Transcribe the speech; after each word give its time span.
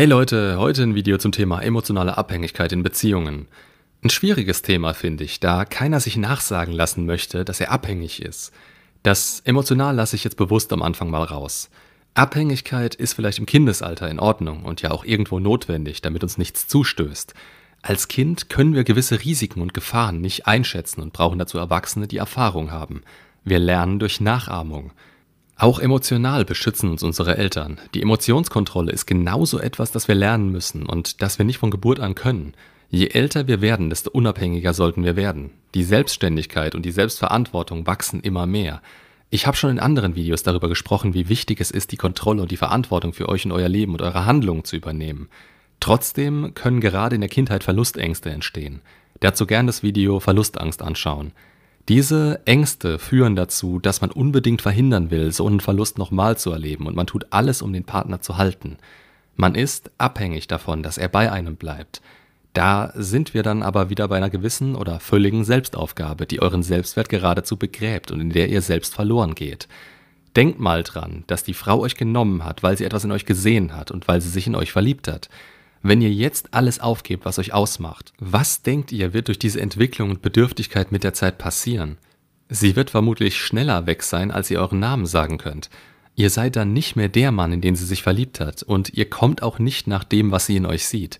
Hey 0.00 0.06
Leute, 0.06 0.56
heute 0.56 0.82
ein 0.82 0.94
Video 0.94 1.18
zum 1.18 1.30
Thema 1.30 1.60
emotionale 1.60 2.16
Abhängigkeit 2.16 2.72
in 2.72 2.82
Beziehungen. 2.82 3.48
Ein 4.02 4.08
schwieriges 4.08 4.62
Thema 4.62 4.94
finde 4.94 5.24
ich, 5.24 5.40
da 5.40 5.66
keiner 5.66 6.00
sich 6.00 6.16
nachsagen 6.16 6.72
lassen 6.72 7.04
möchte, 7.04 7.44
dass 7.44 7.60
er 7.60 7.70
abhängig 7.70 8.22
ist. 8.22 8.50
Das 9.02 9.40
emotional 9.40 9.94
lasse 9.94 10.16
ich 10.16 10.24
jetzt 10.24 10.38
bewusst 10.38 10.72
am 10.72 10.80
Anfang 10.80 11.10
mal 11.10 11.24
raus. 11.24 11.68
Abhängigkeit 12.14 12.94
ist 12.94 13.12
vielleicht 13.12 13.40
im 13.40 13.44
Kindesalter 13.44 14.08
in 14.08 14.20
Ordnung 14.20 14.64
und 14.64 14.80
ja 14.80 14.90
auch 14.90 15.04
irgendwo 15.04 15.38
notwendig, 15.38 16.00
damit 16.00 16.22
uns 16.22 16.38
nichts 16.38 16.66
zustößt. 16.66 17.34
Als 17.82 18.08
Kind 18.08 18.48
können 18.48 18.72
wir 18.72 18.84
gewisse 18.84 19.22
Risiken 19.22 19.60
und 19.60 19.74
Gefahren 19.74 20.22
nicht 20.22 20.46
einschätzen 20.46 21.02
und 21.02 21.12
brauchen 21.12 21.38
dazu 21.38 21.58
Erwachsene, 21.58 22.08
die 22.08 22.16
Erfahrung 22.16 22.70
haben. 22.70 23.02
Wir 23.44 23.58
lernen 23.58 23.98
durch 23.98 24.18
Nachahmung. 24.18 24.92
Auch 25.60 25.78
emotional 25.78 26.46
beschützen 26.46 26.88
uns 26.88 27.02
unsere 27.02 27.36
Eltern. 27.36 27.78
Die 27.92 28.00
Emotionskontrolle 28.00 28.92
ist 28.92 29.04
genauso 29.04 29.60
etwas, 29.60 29.92
das 29.92 30.08
wir 30.08 30.14
lernen 30.14 30.48
müssen 30.48 30.86
und 30.86 31.20
das 31.20 31.36
wir 31.36 31.44
nicht 31.44 31.58
von 31.58 31.70
Geburt 31.70 32.00
an 32.00 32.14
können. 32.14 32.54
Je 32.88 33.08
älter 33.08 33.46
wir 33.46 33.60
werden, 33.60 33.90
desto 33.90 34.10
unabhängiger 34.10 34.72
sollten 34.72 35.04
wir 35.04 35.16
werden. 35.16 35.50
Die 35.74 35.82
Selbstständigkeit 35.82 36.74
und 36.74 36.86
die 36.86 36.92
Selbstverantwortung 36.92 37.86
wachsen 37.86 38.20
immer 38.20 38.46
mehr. 38.46 38.80
Ich 39.28 39.46
habe 39.46 39.54
schon 39.54 39.68
in 39.68 39.80
anderen 39.80 40.14
Videos 40.14 40.42
darüber 40.42 40.70
gesprochen, 40.70 41.12
wie 41.12 41.28
wichtig 41.28 41.60
es 41.60 41.70
ist, 41.70 41.92
die 41.92 41.98
Kontrolle 41.98 42.40
und 42.40 42.50
die 42.50 42.56
Verantwortung 42.56 43.12
für 43.12 43.28
euch 43.28 43.44
und 43.44 43.52
euer 43.52 43.68
Leben 43.68 43.92
und 43.92 44.00
eure 44.00 44.24
Handlungen 44.24 44.64
zu 44.64 44.76
übernehmen. 44.76 45.28
Trotzdem 45.78 46.54
können 46.54 46.80
gerade 46.80 47.16
in 47.16 47.20
der 47.20 47.28
Kindheit 47.28 47.64
Verlustängste 47.64 48.30
entstehen. 48.30 48.80
Dazu 49.20 49.44
gern 49.44 49.66
das 49.66 49.82
Video 49.82 50.20
Verlustangst 50.20 50.80
anschauen. 50.80 51.32
Diese 51.88 52.40
Ängste 52.44 52.98
führen 52.98 53.34
dazu, 53.34 53.78
dass 53.78 54.00
man 54.00 54.10
unbedingt 54.10 54.62
verhindern 54.62 55.10
will, 55.10 55.32
so 55.32 55.46
einen 55.46 55.60
Verlust 55.60 55.98
nochmal 55.98 56.36
zu 56.38 56.52
erleben 56.52 56.86
und 56.86 56.94
man 56.94 57.06
tut 57.06 57.26
alles, 57.30 57.62
um 57.62 57.72
den 57.72 57.84
Partner 57.84 58.20
zu 58.20 58.36
halten. 58.36 58.76
Man 59.36 59.54
ist 59.54 59.90
abhängig 59.98 60.46
davon, 60.46 60.82
dass 60.82 60.98
er 60.98 61.08
bei 61.08 61.32
einem 61.32 61.56
bleibt. 61.56 62.00
Da 62.52 62.92
sind 62.94 63.32
wir 63.32 63.42
dann 63.42 63.62
aber 63.62 63.90
wieder 63.90 64.08
bei 64.08 64.16
einer 64.16 64.30
gewissen 64.30 64.74
oder 64.74 65.00
völligen 65.00 65.44
Selbstaufgabe, 65.44 66.26
die 66.26 66.42
euren 66.42 66.62
Selbstwert 66.62 67.08
geradezu 67.08 67.56
begräbt 67.56 68.10
und 68.10 68.20
in 68.20 68.30
der 68.30 68.48
ihr 68.48 68.60
selbst 68.60 68.94
verloren 68.94 69.34
geht. 69.34 69.68
Denkt 70.36 70.60
mal 70.60 70.82
dran, 70.82 71.24
dass 71.26 71.42
die 71.44 71.54
Frau 71.54 71.80
euch 71.80 71.96
genommen 71.96 72.44
hat, 72.44 72.62
weil 72.62 72.76
sie 72.76 72.84
etwas 72.84 73.04
in 73.04 73.12
euch 73.12 73.24
gesehen 73.24 73.76
hat 73.76 73.90
und 73.90 74.06
weil 74.08 74.20
sie 74.20 74.28
sich 74.28 74.46
in 74.46 74.54
euch 74.54 74.72
verliebt 74.72 75.08
hat. 75.08 75.28
Wenn 75.82 76.02
ihr 76.02 76.12
jetzt 76.12 76.52
alles 76.52 76.78
aufgebt, 76.78 77.24
was 77.24 77.38
euch 77.38 77.54
ausmacht, 77.54 78.12
was 78.18 78.62
denkt 78.62 78.92
ihr, 78.92 79.14
wird 79.14 79.28
durch 79.28 79.38
diese 79.38 79.60
Entwicklung 79.60 80.10
und 80.10 80.22
Bedürftigkeit 80.22 80.92
mit 80.92 81.04
der 81.04 81.14
Zeit 81.14 81.38
passieren? 81.38 81.96
Sie 82.50 82.76
wird 82.76 82.90
vermutlich 82.90 83.38
schneller 83.38 83.86
weg 83.86 84.02
sein, 84.02 84.30
als 84.30 84.50
ihr 84.50 84.60
euren 84.60 84.80
Namen 84.80 85.06
sagen 85.06 85.38
könnt. 85.38 85.70
Ihr 86.16 86.28
seid 86.28 86.56
dann 86.56 86.74
nicht 86.74 86.96
mehr 86.96 87.08
der 87.08 87.32
Mann, 87.32 87.52
in 87.52 87.62
den 87.62 87.76
sie 87.76 87.86
sich 87.86 88.02
verliebt 88.02 88.40
hat, 88.40 88.62
und 88.62 88.92
ihr 88.92 89.08
kommt 89.08 89.42
auch 89.42 89.58
nicht 89.58 89.86
nach 89.86 90.04
dem, 90.04 90.32
was 90.32 90.46
sie 90.46 90.56
in 90.56 90.66
euch 90.66 90.84
sieht. 90.84 91.18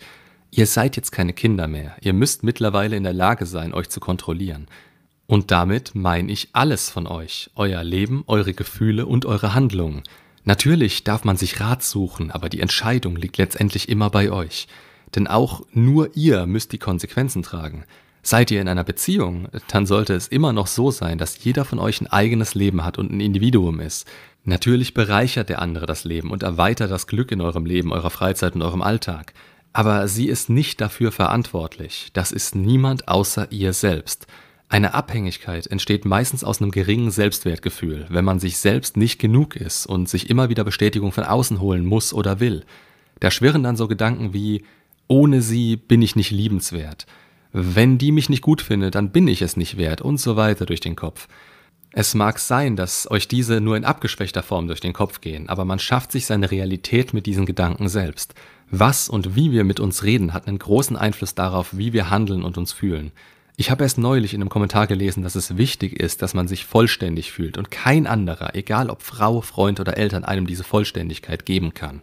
Ihr 0.50 0.66
seid 0.66 0.96
jetzt 0.96 1.12
keine 1.12 1.32
Kinder 1.32 1.68
mehr, 1.68 1.96
ihr 2.02 2.12
müsst 2.12 2.42
mittlerweile 2.42 2.96
in 2.96 3.04
der 3.04 3.12
Lage 3.14 3.46
sein, 3.46 3.72
euch 3.72 3.88
zu 3.88 4.00
kontrollieren. 4.00 4.66
Und 5.26 5.52
damit 5.52 5.94
meine 5.94 6.30
ich 6.32 6.48
alles 6.52 6.90
von 6.90 7.06
euch, 7.06 7.50
euer 7.54 7.84
Leben, 7.84 8.24
eure 8.26 8.52
Gefühle 8.52 9.06
und 9.06 9.24
eure 9.24 9.54
Handlungen. 9.54 10.02
Natürlich 10.44 11.04
darf 11.04 11.24
man 11.24 11.36
sich 11.36 11.60
Rat 11.60 11.82
suchen, 11.82 12.30
aber 12.30 12.48
die 12.48 12.60
Entscheidung 12.60 13.16
liegt 13.16 13.36
letztendlich 13.36 13.88
immer 13.88 14.10
bei 14.10 14.30
euch. 14.30 14.68
Denn 15.14 15.26
auch 15.26 15.62
nur 15.72 16.16
ihr 16.16 16.46
müsst 16.46 16.72
die 16.72 16.78
Konsequenzen 16.78 17.42
tragen. 17.42 17.84
Seid 18.22 18.50
ihr 18.50 18.60
in 18.60 18.68
einer 18.68 18.84
Beziehung, 18.84 19.48
dann 19.68 19.86
sollte 19.86 20.14
es 20.14 20.28
immer 20.28 20.52
noch 20.52 20.66
so 20.66 20.90
sein, 20.90 21.18
dass 21.18 21.42
jeder 21.42 21.64
von 21.64 21.78
euch 21.78 22.00
ein 22.00 22.06
eigenes 22.06 22.54
Leben 22.54 22.84
hat 22.84 22.98
und 22.98 23.10
ein 23.10 23.20
Individuum 23.20 23.80
ist. 23.80 24.06
Natürlich 24.44 24.94
bereichert 24.94 25.48
der 25.48 25.60
andere 25.60 25.86
das 25.86 26.04
Leben 26.04 26.30
und 26.30 26.42
erweitert 26.42 26.90
das 26.90 27.06
Glück 27.06 27.32
in 27.32 27.40
eurem 27.40 27.66
Leben, 27.66 27.92
eurer 27.92 28.10
Freizeit 28.10 28.54
und 28.54 28.62
eurem 28.62 28.82
Alltag. 28.82 29.32
Aber 29.72 30.08
sie 30.08 30.26
ist 30.26 30.50
nicht 30.50 30.80
dafür 30.80 31.12
verantwortlich. 31.12 32.10
Das 32.12 32.32
ist 32.32 32.54
niemand 32.54 33.08
außer 33.08 33.52
ihr 33.52 33.72
selbst. 33.72 34.26
Eine 34.70 34.94
Abhängigkeit 34.94 35.66
entsteht 35.66 36.04
meistens 36.04 36.44
aus 36.44 36.62
einem 36.62 36.70
geringen 36.70 37.10
Selbstwertgefühl, 37.10 38.06
wenn 38.08 38.24
man 38.24 38.38
sich 38.38 38.58
selbst 38.58 38.96
nicht 38.96 39.18
genug 39.18 39.56
ist 39.56 39.84
und 39.84 40.08
sich 40.08 40.30
immer 40.30 40.48
wieder 40.48 40.62
Bestätigung 40.62 41.10
von 41.10 41.24
außen 41.24 41.60
holen 41.60 41.84
muss 41.84 42.14
oder 42.14 42.38
will. 42.38 42.64
Da 43.18 43.32
schwirren 43.32 43.64
dann 43.64 43.76
so 43.76 43.88
Gedanken 43.88 44.32
wie 44.32 44.62
ohne 45.08 45.42
sie 45.42 45.74
bin 45.74 46.02
ich 46.02 46.14
nicht 46.14 46.30
liebenswert. 46.30 47.06
Wenn 47.52 47.98
die 47.98 48.12
mich 48.12 48.28
nicht 48.28 48.42
gut 48.42 48.62
findet, 48.62 48.94
dann 48.94 49.10
bin 49.10 49.26
ich 49.26 49.42
es 49.42 49.56
nicht 49.56 49.76
wert 49.76 50.02
und 50.02 50.20
so 50.20 50.36
weiter 50.36 50.66
durch 50.66 50.78
den 50.78 50.94
Kopf. 50.94 51.26
Es 51.90 52.14
mag 52.14 52.38
sein, 52.38 52.76
dass 52.76 53.10
euch 53.10 53.26
diese 53.26 53.60
nur 53.60 53.76
in 53.76 53.84
abgeschwächter 53.84 54.44
Form 54.44 54.68
durch 54.68 54.78
den 54.78 54.92
Kopf 54.92 55.20
gehen, 55.20 55.48
aber 55.48 55.64
man 55.64 55.80
schafft 55.80 56.12
sich 56.12 56.26
seine 56.26 56.52
Realität 56.52 57.12
mit 57.12 57.26
diesen 57.26 57.44
Gedanken 57.44 57.88
selbst. 57.88 58.34
Was 58.70 59.08
und 59.08 59.34
wie 59.34 59.50
wir 59.50 59.64
mit 59.64 59.80
uns 59.80 60.04
reden, 60.04 60.32
hat 60.32 60.46
einen 60.46 60.60
großen 60.60 60.96
Einfluss 60.96 61.34
darauf, 61.34 61.76
wie 61.76 61.92
wir 61.92 62.08
handeln 62.08 62.44
und 62.44 62.56
uns 62.56 62.72
fühlen. 62.72 63.10
Ich 63.56 63.70
habe 63.70 63.82
erst 63.82 63.98
neulich 63.98 64.32
in 64.32 64.40
einem 64.40 64.48
Kommentar 64.48 64.86
gelesen, 64.86 65.22
dass 65.22 65.34
es 65.34 65.56
wichtig 65.56 66.00
ist, 66.00 66.22
dass 66.22 66.34
man 66.34 66.48
sich 66.48 66.64
vollständig 66.64 67.32
fühlt 67.32 67.58
und 67.58 67.70
kein 67.70 68.06
anderer, 68.06 68.54
egal 68.54 68.90
ob 68.90 69.02
Frau, 69.02 69.40
Freund 69.40 69.80
oder 69.80 69.96
Eltern, 69.98 70.24
einem 70.24 70.46
diese 70.46 70.64
Vollständigkeit 70.64 71.44
geben 71.44 71.74
kann. 71.74 72.02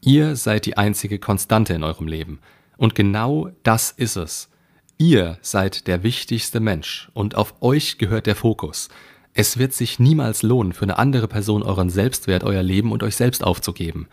Ihr 0.00 0.36
seid 0.36 0.66
die 0.66 0.76
einzige 0.76 1.18
Konstante 1.18 1.74
in 1.74 1.84
eurem 1.84 2.06
Leben. 2.06 2.40
Und 2.76 2.94
genau 2.94 3.50
das 3.64 3.90
ist 3.90 4.16
es. 4.16 4.48
Ihr 4.96 5.38
seid 5.42 5.86
der 5.86 6.02
wichtigste 6.02 6.60
Mensch 6.60 7.10
und 7.12 7.34
auf 7.34 7.54
euch 7.60 7.98
gehört 7.98 8.26
der 8.26 8.36
Fokus. 8.36 8.88
Es 9.34 9.58
wird 9.58 9.72
sich 9.72 9.98
niemals 9.98 10.42
lohnen, 10.42 10.72
für 10.72 10.84
eine 10.84 10.98
andere 10.98 11.28
Person 11.28 11.62
euren 11.62 11.90
Selbstwert, 11.90 12.42
euer 12.42 12.62
Leben 12.62 12.90
und 12.92 13.02
euch 13.02 13.14
selbst 13.14 13.44
aufzugeben. 13.44 14.08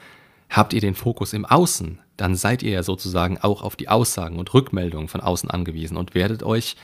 Habt 0.50 0.74
ihr 0.74 0.82
den 0.82 0.94
Fokus 0.94 1.34
im 1.34 1.46
Außen, 1.46 2.00
dann 2.18 2.36
seid 2.36 2.64
ihr 2.64 2.72
ja 2.72 2.84
sozusagen 2.84 3.38
auch 3.38 3.62
auf 3.62 3.76
die 3.76 3.90
Aussagen 3.90 4.38
und 4.38 4.54
Rückmeldungen 4.54 5.08
von 5.08 5.22
außen 5.22 5.50
angewiesen 5.50 5.98
und 5.98 6.16
werdet 6.16 6.44
euch 6.44 6.76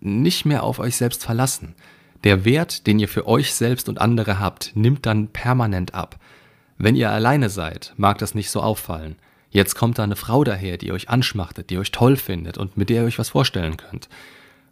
nicht 0.00 0.44
mehr 0.44 0.62
auf 0.62 0.78
euch 0.78 0.96
selbst 0.96 1.24
verlassen. 1.24 1.74
Der 2.24 2.44
Wert, 2.44 2.86
den 2.86 2.98
ihr 2.98 3.08
für 3.08 3.26
euch 3.26 3.52
selbst 3.54 3.88
und 3.88 4.00
andere 4.00 4.38
habt, 4.38 4.72
nimmt 4.74 5.06
dann 5.06 5.28
permanent 5.28 5.94
ab. 5.94 6.18
Wenn 6.78 6.96
ihr 6.96 7.10
alleine 7.10 7.50
seid, 7.50 7.92
mag 7.96 8.18
das 8.18 8.34
nicht 8.34 8.50
so 8.50 8.60
auffallen. 8.60 9.16
Jetzt 9.50 9.74
kommt 9.74 9.98
da 9.98 10.04
eine 10.04 10.16
Frau 10.16 10.44
daher, 10.44 10.78
die 10.78 10.92
euch 10.92 11.10
anschmachtet, 11.10 11.70
die 11.70 11.78
euch 11.78 11.90
toll 11.90 12.16
findet 12.16 12.58
und 12.58 12.76
mit 12.76 12.88
der 12.88 13.02
ihr 13.02 13.06
euch 13.06 13.18
was 13.18 13.30
vorstellen 13.30 13.76
könnt. 13.76 14.08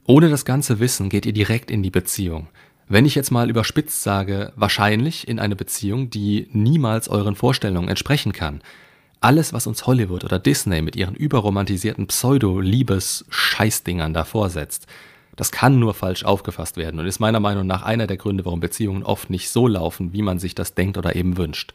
Ohne 0.06 0.30
das 0.30 0.44
ganze 0.44 0.80
Wissen 0.80 1.08
geht 1.08 1.26
ihr 1.26 1.32
direkt 1.32 1.70
in 1.70 1.82
die 1.82 1.90
Beziehung. 1.90 2.48
Wenn 2.88 3.04
ich 3.06 3.14
jetzt 3.14 3.30
mal 3.30 3.50
überspitzt 3.50 4.02
sage, 4.02 4.52
wahrscheinlich 4.56 5.28
in 5.28 5.38
eine 5.38 5.54
Beziehung, 5.54 6.10
die 6.10 6.48
niemals 6.52 7.08
euren 7.08 7.36
Vorstellungen 7.36 7.88
entsprechen 7.88 8.32
kann. 8.32 8.62
Alles, 9.22 9.52
was 9.52 9.66
uns 9.66 9.86
Hollywood 9.86 10.24
oder 10.24 10.38
Disney 10.38 10.80
mit 10.80 10.96
ihren 10.96 11.14
überromantisierten 11.14 12.06
Pseudo-Liebes-Scheißdingern 12.06 14.14
da 14.14 14.24
vorsetzt, 14.24 14.86
das 15.36 15.52
kann 15.52 15.78
nur 15.78 15.92
falsch 15.92 16.24
aufgefasst 16.24 16.78
werden 16.78 16.98
und 16.98 17.04
ist 17.06 17.20
meiner 17.20 17.40
Meinung 17.40 17.66
nach 17.66 17.82
einer 17.82 18.06
der 18.06 18.16
Gründe, 18.16 18.46
warum 18.46 18.60
Beziehungen 18.60 19.02
oft 19.02 19.28
nicht 19.28 19.50
so 19.50 19.66
laufen, 19.66 20.14
wie 20.14 20.22
man 20.22 20.38
sich 20.38 20.54
das 20.54 20.72
denkt 20.72 20.96
oder 20.96 21.16
eben 21.16 21.36
wünscht. 21.36 21.74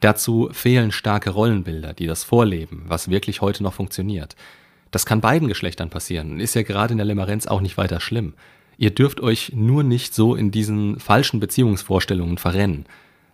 Dazu 0.00 0.48
fehlen 0.52 0.90
starke 0.90 1.28
Rollenbilder, 1.28 1.92
die 1.92 2.06
das 2.06 2.24
vorleben, 2.24 2.86
was 2.88 3.10
wirklich 3.10 3.42
heute 3.42 3.62
noch 3.62 3.74
funktioniert. 3.74 4.34
Das 4.90 5.04
kann 5.04 5.20
beiden 5.20 5.48
Geschlechtern 5.48 5.90
passieren 5.90 6.32
und 6.32 6.40
ist 6.40 6.54
ja 6.54 6.62
gerade 6.62 6.92
in 6.92 6.98
der 6.98 7.06
Limerenz 7.06 7.46
auch 7.46 7.60
nicht 7.60 7.76
weiter 7.76 8.00
schlimm. 8.00 8.32
Ihr 8.78 8.94
dürft 8.94 9.20
euch 9.20 9.52
nur 9.54 9.82
nicht 9.82 10.14
so 10.14 10.34
in 10.34 10.52
diesen 10.52 10.98
falschen 11.00 11.38
Beziehungsvorstellungen 11.38 12.38
verrennen. 12.38 12.86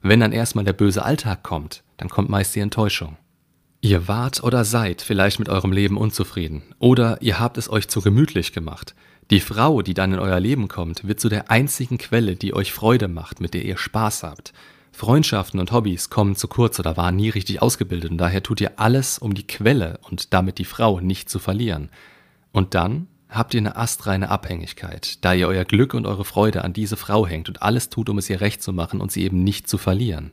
Wenn 0.02 0.18
dann 0.18 0.32
erstmal 0.32 0.64
der 0.64 0.72
böse 0.72 1.04
Alltag 1.04 1.44
kommt, 1.44 1.84
dann 1.98 2.08
kommt 2.08 2.30
meist 2.30 2.56
die 2.56 2.60
Enttäuschung. 2.60 3.16
Ihr 3.84 4.08
wart 4.08 4.42
oder 4.42 4.64
seid 4.64 5.02
vielleicht 5.02 5.38
mit 5.38 5.50
eurem 5.50 5.70
Leben 5.70 5.98
unzufrieden 5.98 6.62
oder 6.78 7.20
ihr 7.20 7.38
habt 7.38 7.58
es 7.58 7.68
euch 7.68 7.86
zu 7.86 8.00
gemütlich 8.00 8.54
gemacht. 8.54 8.94
Die 9.30 9.40
Frau, 9.40 9.82
die 9.82 9.92
dann 9.92 10.14
in 10.14 10.20
euer 10.20 10.40
Leben 10.40 10.68
kommt, 10.68 11.06
wird 11.06 11.20
zu 11.20 11.28
der 11.28 11.50
einzigen 11.50 11.98
Quelle, 11.98 12.34
die 12.34 12.54
euch 12.54 12.72
Freude 12.72 13.08
macht, 13.08 13.42
mit 13.42 13.52
der 13.52 13.62
ihr 13.62 13.76
Spaß 13.76 14.22
habt. 14.22 14.54
Freundschaften 14.90 15.60
und 15.60 15.70
Hobbys 15.70 16.08
kommen 16.08 16.34
zu 16.34 16.48
kurz 16.48 16.80
oder 16.80 16.96
waren 16.96 17.16
nie 17.16 17.28
richtig 17.28 17.60
ausgebildet 17.60 18.10
und 18.10 18.16
daher 18.16 18.42
tut 18.42 18.62
ihr 18.62 18.80
alles, 18.80 19.18
um 19.18 19.34
die 19.34 19.46
Quelle 19.46 19.98
und 20.08 20.32
damit 20.32 20.56
die 20.56 20.64
Frau 20.64 21.00
nicht 21.00 21.28
zu 21.28 21.38
verlieren. 21.38 21.90
Und 22.52 22.72
dann 22.72 23.06
habt 23.28 23.52
ihr 23.52 23.60
eine 23.60 23.76
astreine 23.76 24.30
Abhängigkeit, 24.30 25.22
da 25.22 25.34
ihr 25.34 25.46
euer 25.46 25.66
Glück 25.66 25.92
und 25.92 26.06
eure 26.06 26.24
Freude 26.24 26.64
an 26.64 26.72
diese 26.72 26.96
Frau 26.96 27.26
hängt 27.26 27.50
und 27.50 27.60
alles 27.60 27.90
tut, 27.90 28.08
um 28.08 28.16
es 28.16 28.30
ihr 28.30 28.40
recht 28.40 28.62
zu 28.62 28.72
machen 28.72 29.02
und 29.02 29.12
sie 29.12 29.24
eben 29.24 29.44
nicht 29.44 29.68
zu 29.68 29.76
verlieren. 29.76 30.32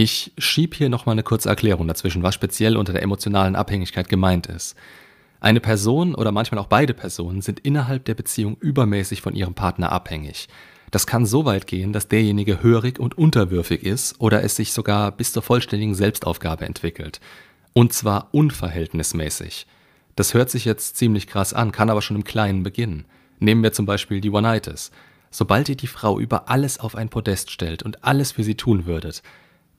Ich 0.00 0.30
schieb 0.38 0.76
hier 0.76 0.90
nochmal 0.90 1.14
eine 1.14 1.24
kurze 1.24 1.48
Erklärung 1.48 1.88
dazwischen, 1.88 2.22
was 2.22 2.32
speziell 2.32 2.76
unter 2.76 2.92
der 2.92 3.02
emotionalen 3.02 3.56
Abhängigkeit 3.56 4.08
gemeint 4.08 4.46
ist. 4.46 4.76
Eine 5.40 5.58
Person 5.58 6.14
oder 6.14 6.30
manchmal 6.30 6.60
auch 6.60 6.68
beide 6.68 6.94
Personen 6.94 7.42
sind 7.42 7.58
innerhalb 7.58 8.04
der 8.04 8.14
Beziehung 8.14 8.56
übermäßig 8.60 9.22
von 9.22 9.34
ihrem 9.34 9.54
Partner 9.54 9.90
abhängig. 9.90 10.46
Das 10.92 11.08
kann 11.08 11.26
so 11.26 11.46
weit 11.46 11.66
gehen, 11.66 11.92
dass 11.92 12.06
derjenige 12.06 12.62
hörig 12.62 13.00
und 13.00 13.18
unterwürfig 13.18 13.82
ist 13.82 14.20
oder 14.20 14.44
es 14.44 14.54
sich 14.54 14.72
sogar 14.72 15.10
bis 15.10 15.32
zur 15.32 15.42
vollständigen 15.42 15.96
Selbstaufgabe 15.96 16.64
entwickelt. 16.64 17.18
Und 17.72 17.92
zwar 17.92 18.28
unverhältnismäßig. 18.30 19.66
Das 20.14 20.32
hört 20.32 20.48
sich 20.48 20.64
jetzt 20.64 20.96
ziemlich 20.96 21.26
krass 21.26 21.52
an, 21.52 21.72
kann 21.72 21.90
aber 21.90 22.02
schon 22.02 22.18
im 22.18 22.22
Kleinen 22.22 22.62
beginnen. 22.62 23.04
Nehmen 23.40 23.64
wir 23.64 23.72
zum 23.72 23.84
Beispiel 23.84 24.20
die 24.20 24.30
One-Itis. 24.30 24.92
Sobald 25.32 25.68
ihr 25.68 25.76
die 25.76 25.88
Frau 25.88 26.20
über 26.20 26.48
alles 26.48 26.78
auf 26.78 26.94
ein 26.94 27.08
Podest 27.08 27.50
stellt 27.50 27.82
und 27.82 28.04
alles 28.04 28.30
für 28.30 28.44
sie 28.44 28.54
tun 28.54 28.86
würdet, 28.86 29.24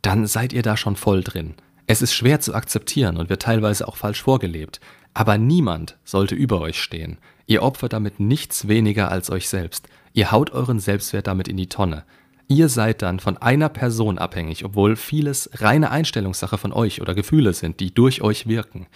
dann 0.02 0.28
seid 0.28 0.54
ihr 0.54 0.62
da 0.62 0.78
schon 0.78 0.96
voll 0.96 1.24
drin. 1.24 1.56
Es 1.88 2.02
ist 2.02 2.14
schwer 2.14 2.40
zu 2.40 2.54
akzeptieren 2.54 3.18
und 3.18 3.30
wird 3.30 3.42
teilweise 3.42 3.88
auch 3.88 3.98
falsch 3.98 4.22
vorgelebt. 4.22 4.80
Aber 5.14 5.38
niemand 5.38 5.98
sollte 6.04 6.36
über 6.36 6.62
euch 6.62 6.80
stehen. 6.80 7.18
Ihr 7.48 7.64
opfert 7.64 7.94
damit 7.94 8.20
nichts 8.20 8.68
weniger 8.68 9.10
als 9.10 9.32
euch 9.32 9.50
selbst. 9.50 9.88
Ihr 10.14 10.32
haut 10.32 10.52
euren 10.52 10.80
Selbstwert 10.80 11.28
damit 11.28 11.48
in 11.48 11.58
die 11.58 11.68
Tonne. 11.68 12.04
Ihr 12.48 12.70
seid 12.70 13.02
dann 13.02 13.20
von 13.20 13.38
einer 13.38 13.70
Person 13.70 14.18
abhängig, 14.18 14.66
obwohl 14.66 14.96
vieles 14.96 15.50
reine 15.56 15.92
Einstellungssache 15.92 16.58
von 16.58 16.74
euch 16.74 17.02
oder 17.02 17.16
Gefühle 17.16 17.54
sind, 17.54 17.80
die 17.80 17.94
durch 17.94 18.22
euch 18.22 18.48
wirken. 18.48 18.88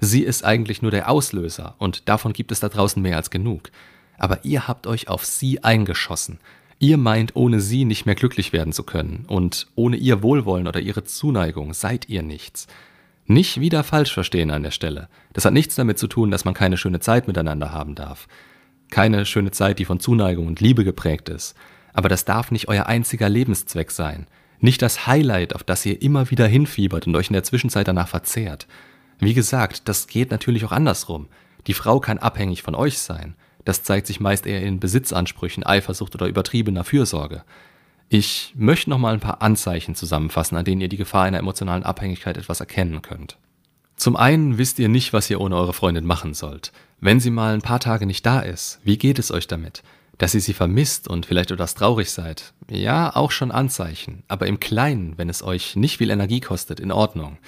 Sie 0.00 0.22
ist 0.22 0.44
eigentlich 0.44 0.82
nur 0.82 0.90
der 0.90 1.08
Auslöser 1.08 1.76
und 1.78 2.08
davon 2.08 2.32
gibt 2.32 2.52
es 2.52 2.60
da 2.60 2.68
draußen 2.68 3.00
mehr 3.00 3.16
als 3.16 3.30
genug. 3.30 3.70
Aber 4.18 4.44
ihr 4.44 4.68
habt 4.68 4.86
euch 4.86 5.08
auf 5.08 5.24
sie 5.24 5.62
eingeschossen. 5.62 6.38
Ihr 6.82 6.96
meint, 6.96 7.36
ohne 7.36 7.60
sie 7.60 7.84
nicht 7.84 8.06
mehr 8.06 8.16
glücklich 8.16 8.52
werden 8.52 8.72
zu 8.72 8.82
können 8.82 9.24
und 9.28 9.68
ohne 9.76 9.94
ihr 9.94 10.20
Wohlwollen 10.20 10.66
oder 10.66 10.80
ihre 10.80 11.04
Zuneigung 11.04 11.74
seid 11.74 12.08
ihr 12.08 12.22
nichts. 12.22 12.66
Nicht 13.24 13.60
wieder 13.60 13.84
falsch 13.84 14.12
verstehen 14.12 14.50
an 14.50 14.64
der 14.64 14.72
Stelle. 14.72 15.08
Das 15.32 15.44
hat 15.44 15.52
nichts 15.52 15.76
damit 15.76 16.00
zu 16.00 16.08
tun, 16.08 16.32
dass 16.32 16.44
man 16.44 16.54
keine 16.54 16.76
schöne 16.76 16.98
Zeit 16.98 17.28
miteinander 17.28 17.70
haben 17.70 17.94
darf. 17.94 18.26
Keine 18.90 19.26
schöne 19.26 19.52
Zeit, 19.52 19.78
die 19.78 19.84
von 19.84 20.00
Zuneigung 20.00 20.48
und 20.48 20.58
Liebe 20.58 20.82
geprägt 20.82 21.28
ist. 21.28 21.54
Aber 21.92 22.08
das 22.08 22.24
darf 22.24 22.50
nicht 22.50 22.66
euer 22.66 22.86
einziger 22.86 23.28
Lebenszweck 23.28 23.92
sein. 23.92 24.26
Nicht 24.58 24.82
das 24.82 25.06
Highlight, 25.06 25.54
auf 25.54 25.62
das 25.62 25.86
ihr 25.86 26.02
immer 26.02 26.32
wieder 26.32 26.48
hinfiebert 26.48 27.06
und 27.06 27.14
euch 27.14 27.28
in 27.28 27.34
der 27.34 27.44
Zwischenzeit 27.44 27.86
danach 27.86 28.08
verzehrt. 28.08 28.66
Wie 29.20 29.34
gesagt, 29.34 29.88
das 29.88 30.08
geht 30.08 30.32
natürlich 30.32 30.64
auch 30.64 30.72
andersrum. 30.72 31.28
Die 31.68 31.74
Frau 31.74 32.00
kann 32.00 32.18
abhängig 32.18 32.62
von 32.62 32.74
euch 32.74 32.98
sein. 32.98 33.36
Das 33.64 33.82
zeigt 33.82 34.06
sich 34.06 34.20
meist 34.20 34.46
eher 34.46 34.62
in 34.62 34.80
Besitzansprüchen, 34.80 35.64
Eifersucht 35.64 36.14
oder 36.14 36.26
übertriebener 36.26 36.84
Fürsorge. 36.84 37.44
Ich 38.08 38.52
möchte 38.56 38.90
noch 38.90 38.98
mal 38.98 39.14
ein 39.14 39.20
paar 39.20 39.40
Anzeichen 39.40 39.94
zusammenfassen, 39.94 40.56
an 40.56 40.64
denen 40.64 40.80
ihr 40.80 40.88
die 40.88 40.96
Gefahr 40.96 41.24
einer 41.24 41.38
emotionalen 41.38 41.82
Abhängigkeit 41.82 42.36
etwas 42.36 42.60
erkennen 42.60 43.00
könnt. 43.00 43.38
Zum 43.96 44.16
einen 44.16 44.58
wisst 44.58 44.78
ihr 44.78 44.88
nicht, 44.88 45.12
was 45.12 45.30
ihr 45.30 45.40
ohne 45.40 45.56
eure 45.56 45.72
Freundin 45.72 46.04
machen 46.04 46.34
sollt. 46.34 46.72
Wenn 47.00 47.20
sie 47.20 47.30
mal 47.30 47.54
ein 47.54 47.62
paar 47.62 47.80
Tage 47.80 48.04
nicht 48.04 48.26
da 48.26 48.40
ist, 48.40 48.80
wie 48.84 48.98
geht 48.98 49.18
es 49.18 49.30
euch 49.30 49.46
damit? 49.46 49.82
Dass 50.18 50.34
ihr 50.34 50.40
sie 50.40 50.52
vermisst 50.52 51.08
und 51.08 51.24
vielleicht 51.24 51.50
etwas 51.50 51.74
traurig 51.74 52.10
seid? 52.10 52.52
Ja, 52.70 53.14
auch 53.14 53.30
schon 53.30 53.50
Anzeichen, 53.50 54.24
aber 54.28 54.46
im 54.46 54.60
Kleinen, 54.60 55.16
wenn 55.16 55.28
es 55.28 55.42
euch 55.42 55.76
nicht 55.76 55.98
viel 55.98 56.10
Energie 56.10 56.40
kostet, 56.40 56.80
in 56.80 56.92
Ordnung. 56.92 57.38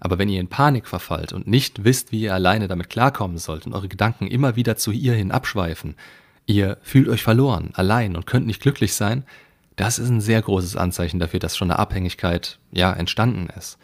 Aber 0.00 0.18
wenn 0.18 0.28
ihr 0.28 0.40
in 0.40 0.48
Panik 0.48 0.88
verfallt 0.88 1.32
und 1.32 1.46
nicht 1.46 1.84
wisst, 1.84 2.10
wie 2.10 2.22
ihr 2.22 2.34
alleine 2.34 2.68
damit 2.68 2.90
klarkommen 2.90 3.38
sollt 3.38 3.66
und 3.66 3.74
eure 3.74 3.88
Gedanken 3.88 4.26
immer 4.26 4.56
wieder 4.56 4.76
zu 4.76 4.90
ihr 4.90 5.12
hin 5.12 5.30
abschweifen, 5.30 5.94
ihr 6.46 6.78
fühlt 6.82 7.08
euch 7.08 7.22
verloren, 7.22 7.70
allein 7.74 8.16
und 8.16 8.26
könnt 8.26 8.46
nicht 8.46 8.62
glücklich 8.62 8.94
sein, 8.94 9.24
das 9.76 9.98
ist 9.98 10.08
ein 10.08 10.20
sehr 10.20 10.42
großes 10.42 10.76
Anzeichen 10.76 11.20
dafür, 11.20 11.40
dass 11.40 11.56
schon 11.56 11.70
eine 11.70 11.78
Abhängigkeit, 11.78 12.58
ja, 12.72 12.92
entstanden 12.92 13.48
ist. 13.56 13.78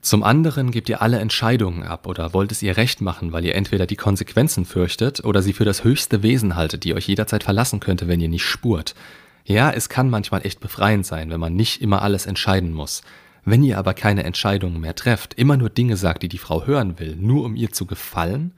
Zum 0.00 0.24
anderen 0.24 0.72
gebt 0.72 0.88
ihr 0.88 1.00
alle 1.00 1.20
Entscheidungen 1.20 1.84
ab 1.84 2.08
oder 2.08 2.34
wollt 2.34 2.50
es 2.50 2.60
ihr 2.62 2.76
recht 2.76 3.00
machen, 3.00 3.32
weil 3.32 3.44
ihr 3.44 3.54
entweder 3.54 3.86
die 3.86 3.96
Konsequenzen 3.96 4.64
fürchtet 4.64 5.24
oder 5.24 5.42
sie 5.42 5.52
für 5.52 5.64
das 5.64 5.84
höchste 5.84 6.24
Wesen 6.24 6.56
haltet, 6.56 6.82
die 6.82 6.94
euch 6.94 7.06
jederzeit 7.06 7.44
verlassen 7.44 7.78
könnte, 7.78 8.08
wenn 8.08 8.20
ihr 8.20 8.28
nicht 8.28 8.44
spurt. 8.44 8.96
Ja, 9.44 9.70
es 9.70 9.88
kann 9.88 10.10
manchmal 10.10 10.44
echt 10.44 10.58
befreiend 10.58 11.06
sein, 11.06 11.30
wenn 11.30 11.40
man 11.40 11.54
nicht 11.54 11.80
immer 11.80 12.02
alles 12.02 12.26
entscheiden 12.26 12.72
muss. 12.72 13.02
Wenn 13.44 13.62
ihr 13.62 13.78
aber 13.78 13.94
keine 13.94 14.24
Entscheidungen 14.24 14.80
mehr 14.80 14.94
trefft, 14.94 15.34
immer 15.34 15.56
nur 15.56 15.70
Dinge 15.70 15.96
sagt, 15.96 16.22
die 16.22 16.28
die 16.28 16.38
Frau 16.38 16.64
hören 16.66 16.98
will, 17.00 17.16
nur 17.16 17.44
um 17.44 17.56
ihr 17.56 17.72
zu 17.72 17.86
gefallen, 17.86 18.52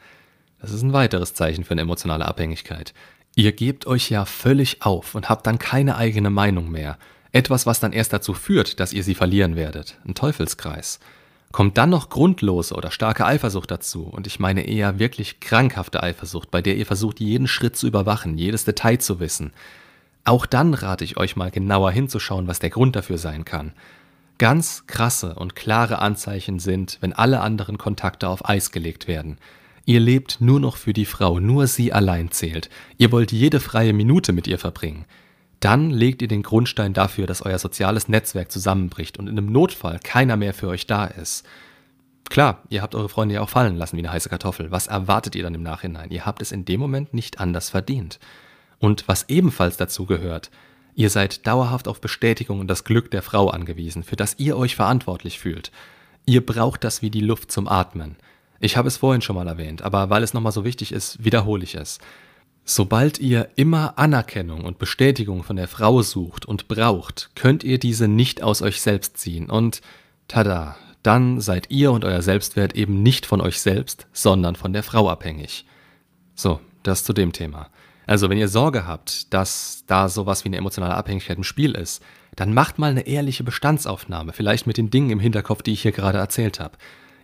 das 0.60 0.72
ist 0.72 0.82
ein 0.82 0.92
weiteres 0.92 1.34
Zeichen 1.34 1.64
für 1.64 1.72
eine 1.72 1.82
emotionale 1.82 2.26
Abhängigkeit. 2.26 2.94
Ihr 3.34 3.52
gebt 3.52 3.86
euch 3.86 4.10
ja 4.10 4.24
völlig 4.24 4.82
auf 4.82 5.14
und 5.14 5.28
habt 5.28 5.46
dann 5.46 5.58
keine 5.58 5.96
eigene 5.96 6.30
Meinung 6.30 6.70
mehr. 6.70 6.98
Etwas, 7.32 7.66
was 7.66 7.80
dann 7.80 7.92
erst 7.92 8.12
dazu 8.12 8.32
führt, 8.32 8.78
dass 8.78 8.92
ihr 8.92 9.02
sie 9.02 9.14
verlieren 9.14 9.56
werdet. 9.56 9.98
Ein 10.06 10.14
Teufelskreis. 10.14 11.00
Kommt 11.50 11.78
dann 11.78 11.90
noch 11.90 12.10
grundlose 12.10 12.74
oder 12.74 12.90
starke 12.90 13.26
Eifersucht 13.26 13.70
dazu, 13.70 14.04
und 14.04 14.26
ich 14.26 14.40
meine 14.40 14.66
eher 14.66 14.98
wirklich 14.98 15.40
krankhafte 15.40 16.02
Eifersucht, 16.02 16.50
bei 16.50 16.62
der 16.62 16.76
ihr 16.76 16.86
versucht, 16.86 17.20
jeden 17.20 17.46
Schritt 17.46 17.76
zu 17.76 17.86
überwachen, 17.86 18.38
jedes 18.38 18.64
Detail 18.64 18.98
zu 18.98 19.20
wissen. 19.20 19.52
Auch 20.24 20.46
dann 20.46 20.74
rate 20.74 21.04
ich 21.04 21.16
euch 21.16 21.36
mal 21.36 21.50
genauer 21.50 21.90
hinzuschauen, 21.92 22.48
was 22.48 22.58
der 22.58 22.70
Grund 22.70 22.96
dafür 22.96 23.18
sein 23.18 23.44
kann. 23.44 23.72
Ganz 24.38 24.86
krasse 24.86 25.34
und 25.34 25.54
klare 25.54 26.00
Anzeichen 26.00 26.58
sind, 26.58 26.98
wenn 27.00 27.12
alle 27.12 27.40
anderen 27.40 27.78
Kontakte 27.78 28.28
auf 28.28 28.48
Eis 28.48 28.72
gelegt 28.72 29.06
werden. 29.06 29.38
Ihr 29.86 30.00
lebt 30.00 30.40
nur 30.40 30.60
noch 30.60 30.76
für 30.76 30.92
die 30.92 31.04
Frau, 31.04 31.38
nur 31.40 31.66
sie 31.66 31.92
allein 31.92 32.30
zählt. 32.30 32.70
Ihr 32.96 33.12
wollt 33.12 33.32
jede 33.32 33.60
freie 33.60 33.92
Minute 33.92 34.32
mit 34.32 34.46
ihr 34.46 34.58
verbringen. 34.58 35.04
Dann 35.60 35.90
legt 35.90 36.20
ihr 36.20 36.28
den 36.28 36.42
Grundstein 36.42 36.94
dafür, 36.94 37.26
dass 37.26 37.42
euer 37.42 37.58
soziales 37.58 38.08
Netzwerk 38.08 38.50
zusammenbricht 38.50 39.18
und 39.18 39.28
in 39.28 39.38
einem 39.38 39.52
Notfall 39.52 40.00
keiner 40.02 40.36
mehr 40.36 40.52
für 40.52 40.68
euch 40.68 40.86
da 40.86 41.04
ist. 41.06 41.46
Klar, 42.28 42.62
ihr 42.70 42.82
habt 42.82 42.94
eure 42.94 43.08
Freunde 43.08 43.36
ja 43.36 43.40
auch 43.40 43.48
fallen 43.48 43.76
lassen 43.76 43.96
wie 43.96 44.00
eine 44.00 44.12
heiße 44.12 44.28
Kartoffel. 44.28 44.70
Was 44.70 44.86
erwartet 44.88 45.36
ihr 45.36 45.42
dann 45.42 45.54
im 45.54 45.62
Nachhinein? 45.62 46.10
Ihr 46.10 46.26
habt 46.26 46.42
es 46.42 46.52
in 46.52 46.64
dem 46.64 46.80
Moment 46.80 47.14
nicht 47.14 47.38
anders 47.38 47.70
verdient. 47.70 48.18
Und 48.78 49.06
was 49.06 49.28
ebenfalls 49.28 49.76
dazu 49.76 50.06
gehört, 50.06 50.50
ihr 50.94 51.10
seid 51.10 51.46
dauerhaft 51.46 51.88
auf 51.88 52.00
Bestätigung 52.00 52.60
und 52.60 52.68
das 52.68 52.84
Glück 52.84 53.10
der 53.10 53.22
Frau 53.22 53.48
angewiesen, 53.50 54.02
für 54.02 54.16
das 54.16 54.38
ihr 54.38 54.56
euch 54.56 54.76
verantwortlich 54.76 55.38
fühlt. 55.38 55.70
Ihr 56.26 56.44
braucht 56.44 56.84
das 56.84 57.02
wie 57.02 57.10
die 57.10 57.20
Luft 57.20 57.52
zum 57.52 57.68
Atmen. 57.68 58.16
Ich 58.60 58.76
habe 58.76 58.88
es 58.88 58.96
vorhin 58.96 59.20
schon 59.20 59.36
mal 59.36 59.46
erwähnt, 59.46 59.82
aber 59.82 60.10
weil 60.10 60.22
es 60.22 60.32
nochmal 60.32 60.52
so 60.52 60.64
wichtig 60.64 60.92
ist, 60.92 61.22
wiederhole 61.24 61.64
ich 61.64 61.74
es. 61.74 61.98
Sobald 62.64 63.18
ihr 63.18 63.50
immer 63.56 63.98
Anerkennung 63.98 64.64
und 64.64 64.78
Bestätigung 64.78 65.42
von 65.42 65.56
der 65.56 65.68
Frau 65.68 66.00
sucht 66.00 66.46
und 66.46 66.66
braucht, 66.66 67.30
könnt 67.34 67.62
ihr 67.62 67.78
diese 67.78 68.08
nicht 68.08 68.42
aus 68.42 68.62
euch 68.62 68.80
selbst 68.80 69.18
ziehen 69.18 69.50
und 69.50 69.82
tada, 70.28 70.76
dann 71.02 71.42
seid 71.42 71.70
ihr 71.70 71.92
und 71.92 72.06
euer 72.06 72.22
Selbstwert 72.22 72.74
eben 72.74 73.02
nicht 73.02 73.26
von 73.26 73.42
euch 73.42 73.60
selbst, 73.60 74.06
sondern 74.14 74.56
von 74.56 74.72
der 74.72 74.82
Frau 74.82 75.10
abhängig. 75.10 75.66
So, 76.34 76.58
das 76.82 77.04
zu 77.04 77.12
dem 77.12 77.32
Thema. 77.32 77.68
Also, 78.06 78.28
wenn 78.28 78.38
ihr 78.38 78.48
Sorge 78.48 78.86
habt, 78.86 79.32
dass 79.32 79.84
da 79.86 80.08
sowas 80.08 80.44
wie 80.44 80.48
eine 80.48 80.58
emotionale 80.58 80.94
Abhängigkeit 80.94 81.38
im 81.38 81.44
Spiel 81.44 81.72
ist, 81.72 82.02
dann 82.36 82.52
macht 82.52 82.78
mal 82.78 82.90
eine 82.90 83.06
ehrliche 83.06 83.44
Bestandsaufnahme, 83.44 84.32
vielleicht 84.32 84.66
mit 84.66 84.76
den 84.76 84.90
Dingen 84.90 85.10
im 85.10 85.20
Hinterkopf, 85.20 85.62
die 85.62 85.72
ich 85.72 85.82
hier 85.82 85.92
gerade 85.92 86.18
erzählt 86.18 86.60
habe. 86.60 86.76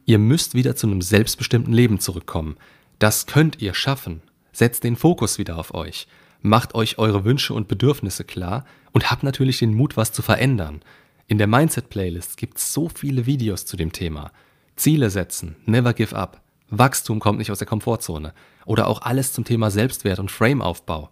Ihr 0.06 0.18
müsst 0.18 0.54
wieder 0.54 0.76
zu 0.76 0.86
einem 0.86 1.02
selbstbestimmten 1.02 1.72
Leben 1.72 2.00
zurückkommen. 2.00 2.56
Das 2.98 3.26
könnt 3.26 3.60
ihr 3.60 3.74
schaffen. 3.74 4.22
Setzt 4.52 4.84
den 4.84 4.96
Fokus 4.96 5.38
wieder 5.38 5.58
auf 5.58 5.74
euch. 5.74 6.06
Macht 6.42 6.74
euch 6.74 6.98
eure 6.98 7.24
Wünsche 7.24 7.52
und 7.54 7.68
Bedürfnisse 7.68 8.24
klar 8.24 8.64
und 8.92 9.10
habt 9.10 9.22
natürlich 9.22 9.58
den 9.58 9.74
Mut, 9.74 9.96
was 9.96 10.12
zu 10.12 10.22
verändern. 10.22 10.80
In 11.28 11.38
der 11.38 11.46
Mindset-Playlist 11.46 12.36
gibt 12.36 12.58
es 12.58 12.72
so 12.72 12.88
viele 12.88 13.26
Videos 13.26 13.66
zu 13.66 13.76
dem 13.76 13.92
Thema. 13.92 14.32
Ziele 14.76 15.10
setzen, 15.10 15.56
never 15.66 15.92
give 15.92 16.16
up. 16.16 16.40
Wachstum 16.70 17.20
kommt 17.20 17.38
nicht 17.38 17.50
aus 17.50 17.58
der 17.58 17.68
Komfortzone. 17.68 18.32
Oder 18.70 18.86
auch 18.86 19.02
alles 19.02 19.32
zum 19.32 19.42
Thema 19.44 19.68
Selbstwert 19.68 20.20
und 20.20 20.30
Frameaufbau. 20.30 21.10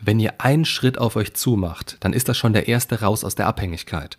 Wenn 0.00 0.18
ihr 0.18 0.40
einen 0.40 0.64
Schritt 0.64 0.96
auf 0.96 1.16
euch 1.16 1.34
zumacht, 1.34 1.98
dann 2.00 2.14
ist 2.14 2.30
das 2.30 2.38
schon 2.38 2.54
der 2.54 2.66
erste 2.66 3.02
raus 3.02 3.24
aus 3.24 3.34
der 3.34 3.46
Abhängigkeit. 3.46 4.16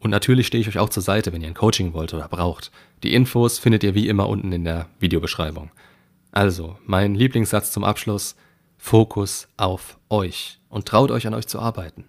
Und 0.00 0.10
natürlich 0.10 0.48
stehe 0.48 0.60
ich 0.60 0.66
euch 0.66 0.80
auch 0.80 0.88
zur 0.88 1.04
Seite, 1.04 1.32
wenn 1.32 1.42
ihr 1.42 1.46
ein 1.46 1.54
Coaching 1.54 1.92
wollt 1.92 2.12
oder 2.12 2.26
braucht. 2.26 2.72
Die 3.04 3.14
Infos 3.14 3.60
findet 3.60 3.84
ihr 3.84 3.94
wie 3.94 4.08
immer 4.08 4.28
unten 4.28 4.50
in 4.50 4.64
der 4.64 4.88
Videobeschreibung. 4.98 5.70
Also, 6.32 6.76
mein 6.84 7.14
Lieblingssatz 7.14 7.70
zum 7.70 7.84
Abschluss, 7.84 8.34
Fokus 8.78 9.46
auf 9.56 10.00
euch 10.10 10.58
und 10.68 10.88
traut 10.88 11.12
euch 11.12 11.28
an 11.28 11.34
euch 11.34 11.46
zu 11.46 11.60
arbeiten. 11.60 12.04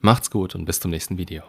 Macht's 0.00 0.30
gut 0.30 0.54
und 0.54 0.64
bis 0.64 0.80
zum 0.80 0.90
nächsten 0.90 1.18
Video. 1.18 1.42